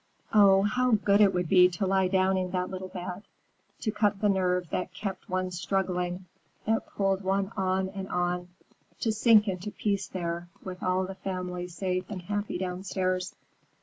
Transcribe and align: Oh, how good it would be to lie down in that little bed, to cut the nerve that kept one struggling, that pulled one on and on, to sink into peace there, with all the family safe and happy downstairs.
Oh, 0.33 0.63
how 0.63 0.93
good 0.93 1.21
it 1.21 1.31
would 1.31 1.47
be 1.47 1.69
to 1.69 1.85
lie 1.85 2.07
down 2.07 2.35
in 2.35 2.49
that 2.49 2.71
little 2.71 2.87
bed, 2.87 3.21
to 3.81 3.91
cut 3.91 4.19
the 4.19 4.29
nerve 4.29 4.67
that 4.71 4.95
kept 4.95 5.29
one 5.29 5.51
struggling, 5.51 6.25
that 6.65 6.87
pulled 6.87 7.21
one 7.23 7.51
on 7.55 7.87
and 7.89 8.07
on, 8.09 8.47
to 9.01 9.11
sink 9.11 9.47
into 9.47 9.69
peace 9.69 10.07
there, 10.07 10.49
with 10.63 10.81
all 10.81 11.05
the 11.05 11.13
family 11.13 11.67
safe 11.67 12.09
and 12.09 12.23
happy 12.23 12.57
downstairs. 12.57 13.35